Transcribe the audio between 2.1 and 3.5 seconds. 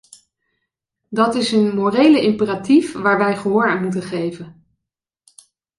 imperatief waar wij